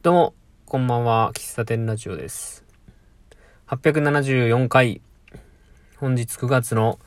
[0.00, 0.34] どうも、
[0.64, 1.32] こんばんは。
[1.34, 2.64] 喫茶店ラジオです。
[3.66, 5.00] 874回。
[5.96, 7.00] 本日9月の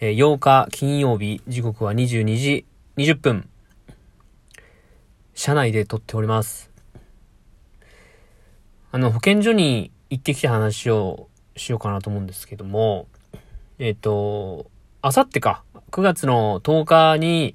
[0.00, 3.48] 8日金曜日、時刻は22時20分。
[5.32, 6.72] 車内で撮っております。
[8.90, 13.06] あの、保健所に行ってきた話をしようかなと思うんですけども、
[13.78, 14.66] えっ、と、
[15.02, 15.62] あさってか、
[15.92, 17.54] 9月の10日に、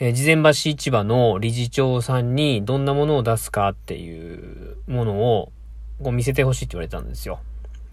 [0.00, 5.52] えー事前橋市場の理事長さんにどんなものを出すかっていうものを
[6.02, 7.40] こう見せてほしいって言われたんですよ。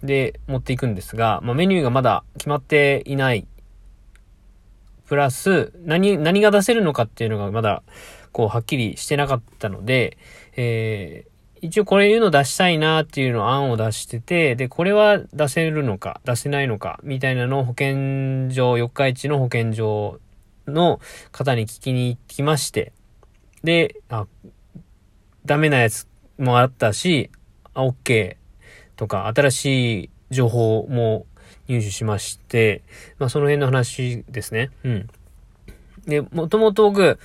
[0.02, 3.46] で、持っていくんですが、まあ、メニューがまだ決まっていない。
[5.06, 7.82] プラス、何、何が出せるのかっていうのがまだ、
[8.32, 10.16] こう、はっきりしてなかったので、
[10.56, 11.32] えー
[11.64, 20.18] 一応これいうの出したいなっていうの案を出してて、で、これは出せるのか、出せないのか、みたいなのを保健所、四日市の保健所
[20.66, 22.92] の方に聞きに行きまして、
[23.64, 24.26] で、あ、
[25.44, 26.06] ダメなやつ
[26.38, 27.30] もあったし、
[27.74, 28.36] あ、OK
[28.96, 31.26] とか、新しい情報も
[31.68, 32.82] 入手しまして、
[33.18, 34.70] まあその辺の話ですね。
[34.84, 35.08] うん。
[36.06, 37.18] で、もともと僕、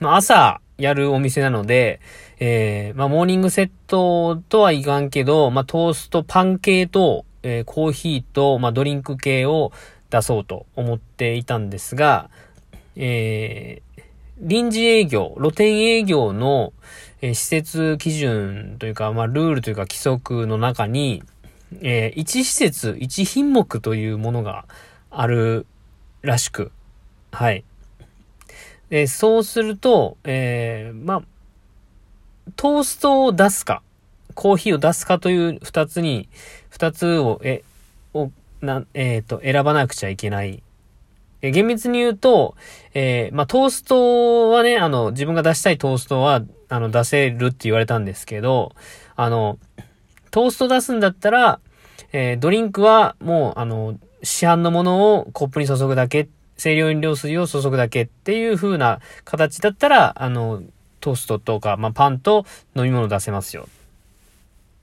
[0.00, 2.00] まあ朝やるお店なので、
[2.38, 9.72] えー、まあモーニングセットとはいかんけど、まあトースト、パン系と、えーコーヒーと、まあドリンク系を
[10.10, 12.30] 出そうと思っていたんですが、
[12.98, 14.02] えー、
[14.40, 16.72] 臨時営業、露店営業の、
[17.20, 21.22] えー施設基準というか、まあ、ルールというか規則の中に、
[21.80, 24.66] えー、1施設、1品目というものが
[25.10, 25.66] ある
[26.22, 26.70] らしく、
[27.32, 27.64] はい。
[28.90, 31.22] で、そうすると、えー、まあ、
[32.56, 33.82] トーストを出すか、
[34.34, 36.28] コーヒーを出すかという二つに、
[36.70, 37.62] 二つを、え、
[38.14, 40.62] を、な、えっ、と、選ばなくちゃいけない
[41.42, 42.56] え厳密に言うと、
[42.94, 48.72] えーまあ、トーストはね、あの、自分が出したいトーストは、あの、出せるって言われたんですけど、
[49.16, 49.58] あの、
[50.30, 51.60] トースト出すんだったら、
[52.12, 60.62] えードリンクはもう、あの、市販のものをコップに注ぐだけ、清涼飲料水を注ぐだけっていう風な形だったら、あの、
[61.00, 63.68] トーストとか、まあ、パンと飲み物出せますよ。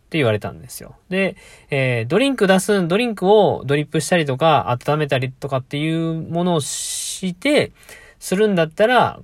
[0.05, 0.95] って言われたんですよ。
[1.09, 1.35] で、
[1.71, 7.71] えードリンク出すん、ドリンクをドリップしたりとか、温めたりとかっていうものをして、
[8.19, 9.19] するんだったら、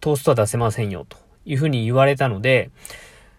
[0.00, 2.70] トーストは出せませんよ、というふうに言われたので、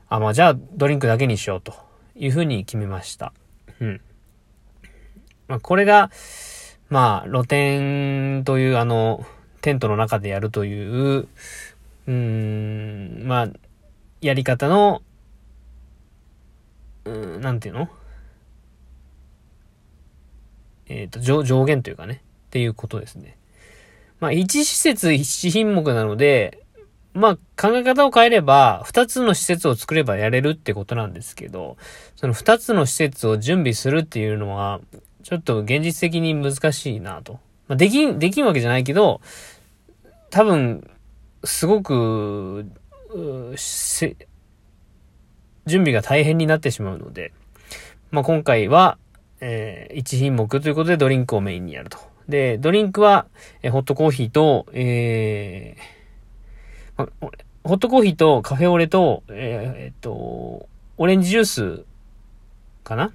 [0.09, 1.73] あ、まあじゃあドリンクだけにしよう、と
[2.16, 3.33] いうふうに決めました。
[3.79, 4.01] うん。
[5.47, 6.11] まあこれが、
[6.89, 9.25] まあ露店というあの、
[9.61, 11.27] テントの中でやるという、
[12.07, 13.47] うーん、まあ、
[14.21, 15.01] やり方の
[17.09, 17.90] うーん、なんていうの？
[20.88, 23.38] えっ、と、上、上限というかね、っていうことですね。
[24.20, 26.66] まあ、一施設一品目なので、
[27.14, 31.78] まあ、考え方を変えれば、二つの施設を作ればやれるってことなんですけど、
[32.16, 34.81] その二つの施設を準備するっていうのは、
[35.24, 37.34] ちょっと現実的に難しいなと。
[37.68, 39.22] まあ、できん、できんわけじゃないけど、
[40.30, 40.90] 多分、
[41.44, 42.66] すごく、
[43.56, 44.16] せ
[45.69, 47.31] 準備が大変になってしまうので、
[48.12, 48.97] まあ、今回は、
[49.40, 51.97] えー、1品目ということでドリンクをメインにやると。
[52.28, 53.25] で、ドリンクは、
[53.63, 57.30] えーホットコーヒーと、えーま
[57.63, 59.35] ホットコーヒーとカフェオレと、えー
[59.85, 60.12] えっと、
[60.97, 61.86] オレンジジュース
[62.84, 63.12] かな？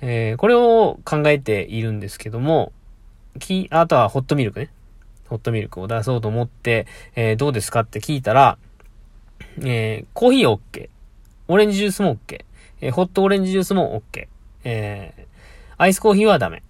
[0.00, 2.72] えーこれを考えているんですけども、
[3.38, 4.70] き、あとはホットミルクね。
[5.28, 8.58] ホットミルクを出そうと思って、えーどうですかって聞いたら、
[9.62, 10.88] えーコーヒー OK。
[11.50, 12.44] オレンジジュースも OK。
[12.80, 14.28] えーホットオレンジジュースも OK。
[14.64, 15.30] えー
[15.78, 16.62] アイスコーヒーはダメ。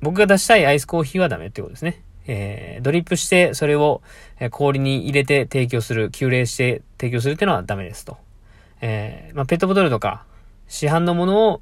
[0.00, 2.02] 僕が出したいアイスコーヒーはダメってことですね。
[2.26, 4.00] えードリップして、それを
[4.50, 8.16] 氷に入れて提供する、急冷して提供するっていうのはダメですと。
[8.80, 10.24] えーまあ、ペットボトルとか、
[10.66, 11.60] 市販のものを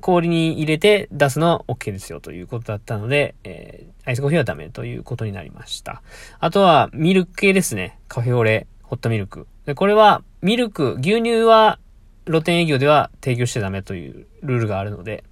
[0.00, 6.00] 氷に入れて出すのは OK ですよということだったので、えーアイスコーヒーはダメということになりました。
[6.38, 7.98] あとは、ミルク系ですね。
[8.06, 9.46] カフェオレ、ホットミルク。
[9.66, 11.78] で、これは、ミルク、牛乳は、
[12.26, 15.24] 露店営業では提供しちゃダメというルールがあるので、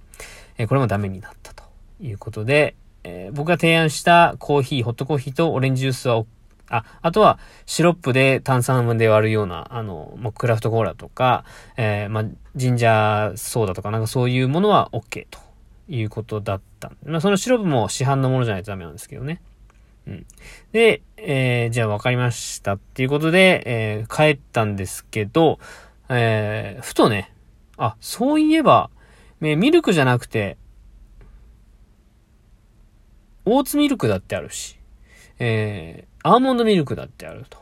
[0.57, 1.63] えこれもダメになったと
[1.99, 6.23] いうことで、えー僕が提案したコーヒー、ホットコーヒーとオレンジジュースは、
[6.69, 11.43] あ、あとはシロップで炭酸で割るような、あの、まあ、クラフトコーラとか、
[11.77, 12.25] えーまあ、
[12.55, 15.39] ジンジャーソーダとかなんかそういうものは OK と
[15.89, 16.91] いうことだった。
[17.05, 19.41] まあ、そのシロップも市販のものじゃないとダメなんですけどね。
[20.07, 20.25] うん。
[20.71, 25.59] で、えーじゃあ分かりましたっていうことで、えー帰ったんですけど、
[26.09, 27.33] えーふとね、
[27.77, 28.89] あ、そういえば、
[29.41, 30.57] えミルクじゃなくて、
[33.45, 34.77] オーツミルクだってあるし、
[35.39, 37.59] えーアーモンドミルクだってあると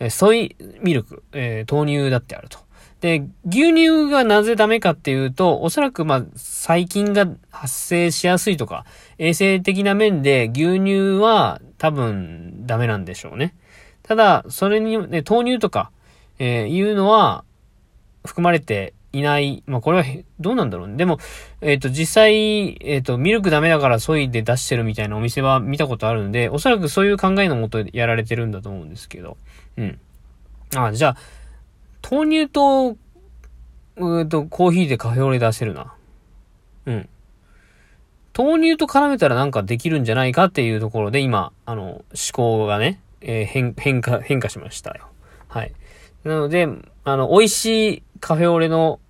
[0.00, 2.58] えソイミルク、えー、豆乳だってあると。
[3.04, 8.86] で、牛乳がなぜダメかっていうと、おそらくまあ、細菌が発生しやすいとか、
[9.18, 13.54] 衛生的な面で牛乳は多分ダメなんでしょうね。
[14.04, 15.90] ただ、それに、ね、豆乳とか、
[16.38, 17.44] えー、いうのは
[18.24, 19.62] 含まれていない。
[19.66, 20.04] まあ、これは、
[20.40, 20.96] どうなんだろうね。
[20.96, 21.18] でも、
[21.60, 29.36] えっ、ー、と、実際、えっ、ー、と、ミルクダメだからソイで出してるみたいなお店は見たことあるんで、おそらくそういう考えのもとやられてるんだと思うんですけど。
[29.76, 29.98] うん。
[30.74, 31.16] あ、じゃあ、
[32.10, 32.96] 豆乳と、
[33.96, 35.94] うと、コーヒーでカフェオレ出せるな。
[36.86, 37.08] うん。
[38.36, 45.08] 豆乳と絡めたらなんかできるんじゃないかっていうところで今、あの、思考がね、えー、変、変化、変化しましたよ。
[45.48, 45.72] はい。
[46.24, 46.68] なので、
[47.04, 49.00] あの、美味しいカフェオレの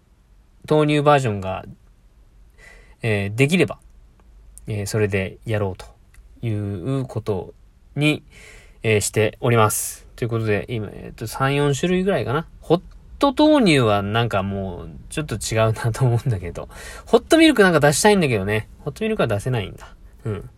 [0.68, 1.64] 豆乳バージョンが、
[3.02, 3.78] えー、できれば、
[4.66, 5.86] えー、それでやろうと
[6.46, 7.54] いうこと
[7.96, 8.22] に、
[8.84, 10.06] えー、しております。
[10.14, 12.46] ということで、今、えっ、と、3、4種類ぐらいかな。
[12.60, 12.82] ホッ
[13.18, 16.68] ト豆乳はなんかもう、ちょっと違うなと思うんだけど、
[17.06, 18.68] ホットミルクなんか出したいんだけどね。
[18.80, 19.96] ホットミルクは出せないんだ。
[20.24, 20.50] うん。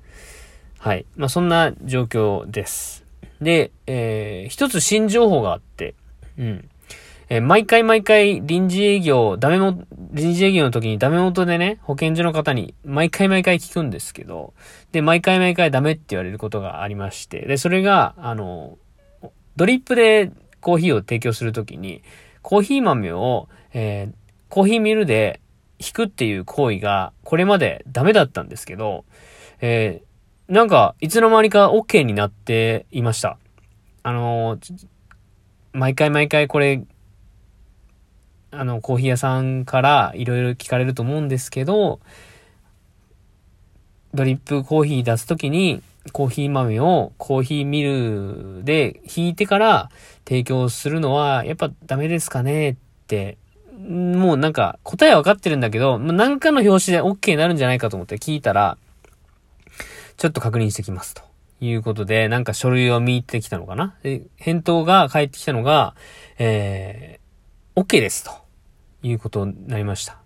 [0.81, 1.06] はい。
[1.14, 3.05] まあ、そんな状況です。
[3.40, 5.94] で、えー、一つ新情報があって、
[6.37, 6.69] うん。
[7.28, 14.55] えー、毎回毎回臨時営業、ダメも、臨時営業の時にダメ元でね、保健所の方に毎回毎回聞くんですけど、
[14.93, 18.78] で、毎回毎回ダメって言われることがありまして、で、それが、あの、
[19.56, 20.31] ドリップで
[20.61, 22.02] コーヒーを提供するときに、
[22.43, 24.14] コーヒー豆を、えー、
[24.49, 25.40] コーヒーミルで
[25.81, 29.05] 引くっていう行為が、これまでダメだったんですけど、
[29.61, 33.38] えー、なんか、いつの間にか OK になっていました。
[34.05, 34.58] あの、
[35.73, 36.82] 毎回毎回これ、
[38.50, 42.00] あの、コーヒー屋さんからいろいろ聞かれると思うんですけど、
[44.14, 45.82] ドリップコーヒー出すときに、
[46.12, 49.90] コーヒー豆をコーヒーミルで引いてから
[50.25, 52.76] 提供するのは、やっぱダメですかねっ
[53.08, 53.37] て、
[53.76, 58.78] もうなんか答えは分かってるんだけど、何かの表紙で OK になるんじゃないかと思って聞いたら、
[60.16, 61.22] ちょっと確認してきますと。
[61.58, 63.94] いうことで、なんか書類を見てきたのかな？
[64.02, 65.94] で、返答が返ってきたのが、
[66.38, 67.25] えー、
[67.76, 68.31] OK ですと。
[69.02, 70.17] いうことになりました。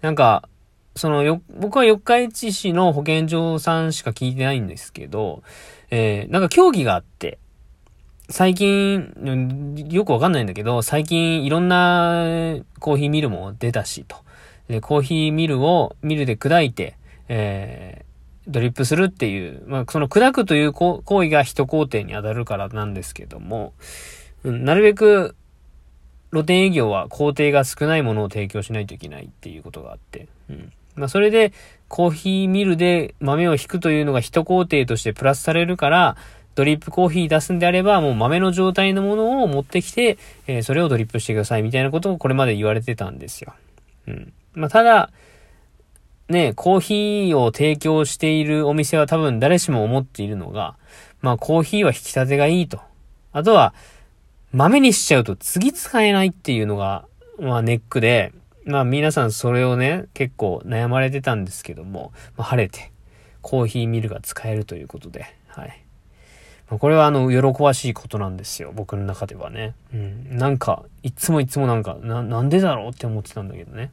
[0.00, 0.48] なんか、
[0.96, 5.42] そのよ、僕は四日市市の保健所さんしか聞いてないんですけど、
[5.90, 7.38] えー、なんか競技があって、
[8.30, 12.24] 最近、よくわかんないんだけど、最近いろんな
[12.80, 14.16] コーヒーミルも出たしと。
[14.68, 16.96] で、コーヒーミルをミルで砕いて、
[17.28, 23.74] えー、ドリップするっていう、まあ、その砕くという行為が一工程に当たるからなんですけども、
[24.42, 25.36] うん、なるべく
[26.34, 30.72] 露店営業は工程が少ないものを提供しないといけないっていうことがあって、うん。
[30.96, 31.52] まあ、それで、
[31.88, 36.16] コーヒーミルで豆を引くというのが一工程としてプラスされるから、
[36.54, 43.54] ドリップコーヒー出すんであれば、もう豆の状態のものを持ってきて、えー、それをドリップしてくださいみたいなことをこれまで言われてたんですよ。
[44.06, 44.32] うん。
[44.54, 45.10] まあ、ただ、
[46.28, 50.76] ね、コーヒーを提供しているお店は多分誰しも思っているのが、
[51.20, 52.80] まあ、コーヒーは引き立てがいいと。
[53.32, 53.74] あとは、
[54.54, 57.06] 豆にしちゃうと次使えないっていうのが、
[57.40, 58.32] まあ、ネックで、
[58.64, 62.92] まあ皆さんそれをね、結構悩まれてたんですけども、まあ、晴れて、
[63.42, 65.84] コーヒーミルが使えるということで、はい。
[66.70, 69.74] まあ、これはあの、喜ばしいことなんですよ、僕の中ではね。
[69.92, 70.38] うん。
[70.38, 73.90] なんか、いつもいつもなんか、な、なんでだろうって思ってたんだけどね。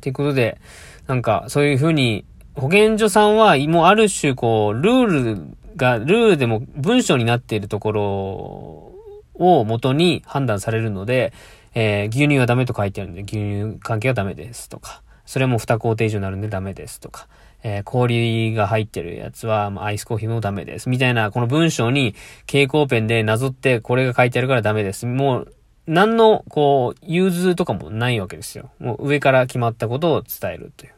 [0.00, 0.58] ということで、
[1.06, 2.24] なんか、そういうふうに、
[2.56, 8.92] 保健所さんは、もうある種こう、ルールが、ルールでも文章になっているところ
[9.34, 11.32] を元に判断されるので、
[11.74, 17.28] えー、牛乳はダメと書いてあるんで、牛乳関係はダメですとか、それも2工程以上になるんでダメですとか、
[17.62, 20.88] えー、氷が入ってるやつは、まあ、アイスコーヒーもダメです。
[20.88, 22.14] みたいな、この文章に
[22.46, 25.06] 蛍光ペンでなぞってこれが書いてあるからダメです。
[25.06, 25.54] もう、
[25.86, 28.70] 何の、こう、融通とかもないわけですよ。
[28.78, 30.92] もう上から決まったことを伝えるという。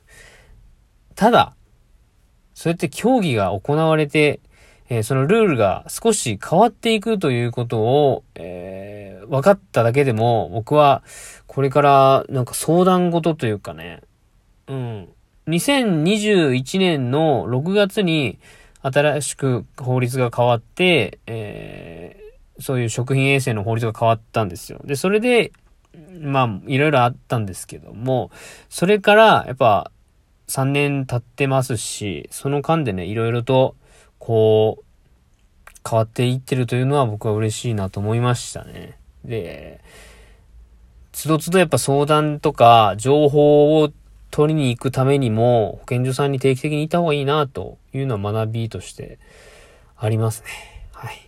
[1.14, 1.54] ただ、
[2.54, 4.40] そうやって競技が行われて、
[4.88, 11.02] えー、そのルールが少し変わっていくということを、えー、分かっただけでも、僕は、
[11.46, 14.02] これからなんか相談事というかね、
[14.66, 15.08] うん。
[15.48, 18.38] 2021年の6月に
[18.82, 24.80] 新しく法律が変わって、えー、そういう食品衛生の法律が変わったんですよ。
[24.84, 25.52] で、それで、
[26.20, 28.30] まあ、いろいろあったんですけども、
[28.68, 29.90] それから、やっぱ、
[30.48, 33.76] 3年経ってますし、その間でね、いろいろと、
[34.24, 34.84] こう、
[35.86, 38.96] 変わっていってるというのは僕は嬉しいなと思いましたね。
[39.22, 39.82] で、
[41.12, 43.92] つどつどやっぱ相談とか情報を
[44.30, 49.18] 取りに行くためにも保健所さんに定期的にいた方がいいなというのは学びとして
[49.96, 50.48] ありますね。
[50.92, 51.20] はい。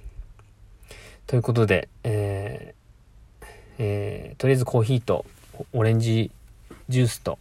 [1.26, 2.76] ということで、えー
[4.38, 5.26] とりあえずコーヒーと
[5.74, 6.30] オレンジ
[6.88, 7.38] ジュースと、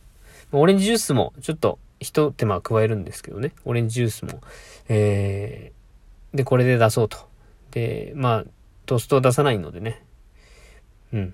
[0.52, 4.42] オレンジジュースもちょっと一手間加えるんですけどね、オレンジジュースも、
[4.88, 7.18] えー、で、これで出そうと。
[7.72, 8.46] で、まあ、
[8.86, 10.04] トーストを出さないのでね、
[11.14, 11.34] うん。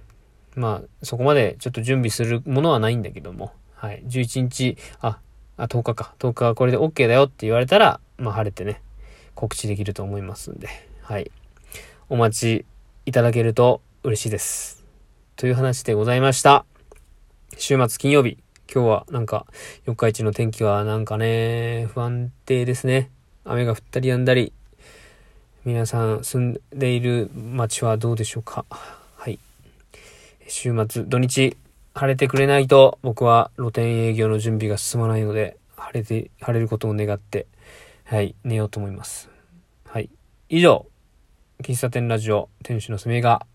[0.56, 4.04] まあ、そこまでちょっと準備するものはないんだけども、はい。
[4.06, 5.20] 11日、あ、
[5.58, 6.16] あ、10日か。
[6.20, 8.82] 10日はこれで OK だよって言われたら、まあ、晴れてね、
[9.36, 10.68] 告知できると思いますんで、
[11.01, 11.32] はい。
[12.10, 12.66] お待ち
[13.06, 14.86] いただけると嬉しいです。
[15.36, 16.66] という話でございました。
[17.58, 18.38] 週末金曜日。
[18.74, 19.46] 今日はなんか、
[19.86, 23.10] 四日市の天気はなんかね、不安定ですね。
[23.44, 24.54] 雨が降ったり止んだり。
[25.66, 28.66] 皆さん住んでいる街はどうでしょうか？
[29.18, 29.40] はい。
[30.48, 31.58] 週末、土日、
[31.94, 37.48] 晴れてくれないと僕は露店営業の準備が進まないので、晴れて、晴れることを願って、
[38.06, 39.30] はい、寝ようと思います。
[39.86, 40.10] はい。
[40.48, 40.86] 以上、
[41.62, 43.46] 喫茶店ラジオ店主のすめが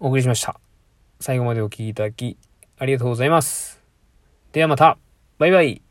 [0.00, 0.58] お送りしました。
[1.20, 2.36] 最後までお聴きいただき
[2.76, 3.75] ありがとうございます。
[4.56, 4.96] ではまた。
[5.36, 5.85] バイバイ。